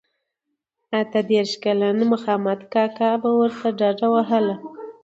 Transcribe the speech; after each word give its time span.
اته 0.99 1.19
دیرش 1.29 1.51
کلن 1.63 1.97
مخامد 2.11 2.59
کاکا 2.73 3.09
به 3.21 3.29
ورته 3.39 3.67
ډډه 3.79 4.07
وهله. 4.13 4.55